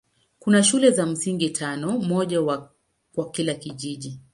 [0.39, 2.43] Kuna shule za msingi tano, moja
[3.13, 4.19] kwa kila kijiji.